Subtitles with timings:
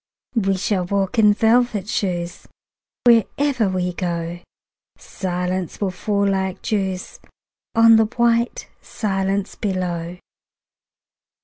[0.33, 2.47] We shall walk in velvet shoes:
[3.05, 4.39] Wherever we go
[4.97, 7.19] Silence will fall like dews
[7.75, 10.17] On white silence below.